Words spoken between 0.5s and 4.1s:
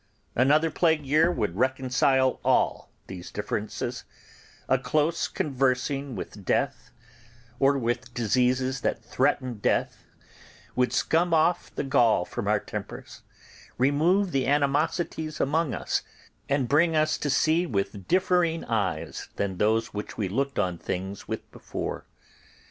plague year would reconcile all these differences;